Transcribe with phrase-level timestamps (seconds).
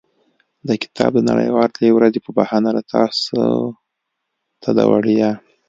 [0.67, 3.41] د کتاب د نړیوالې ورځې په بهانه له تاسو
[4.61, 5.31] ته د وړیا.